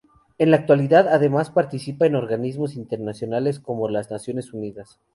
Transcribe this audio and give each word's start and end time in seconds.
En 0.39 0.49
la 0.49 0.57
actualidad, 0.57 1.07
además, 1.07 1.51
participa 1.51 2.07
en 2.07 2.15
organismos 2.15 2.73
internacionales 2.73 3.59
como 3.59 3.87
las 3.87 4.09
Naciones 4.09 4.51
Unidas. 4.51 4.99